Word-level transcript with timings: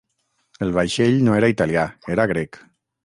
El 0.67 0.71
vaixell 0.77 1.19
no 1.27 1.35
era 1.41 1.51
italià, 1.55 1.85
era 2.17 2.27
grec. 2.33 2.63